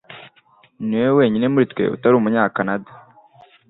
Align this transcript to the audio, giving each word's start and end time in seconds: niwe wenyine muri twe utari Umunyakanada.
niwe 0.87 1.09
wenyine 1.17 1.45
muri 1.53 1.65
twe 1.71 1.83
utari 1.95 2.15
Umunyakanada. 2.17 2.91